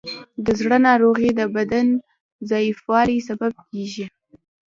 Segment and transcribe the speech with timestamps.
[0.45, 1.87] د زړه ناروغۍ د بدن
[2.49, 4.05] ضعیفوالی سبب کېږي.